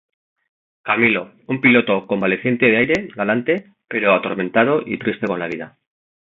[0.81, 5.77] Camilo, un piloto convaleciente de aire galante pero atormentado y triste con la vida.